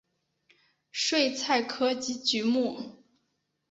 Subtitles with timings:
[0.91, 3.03] 睡菜科及菊目。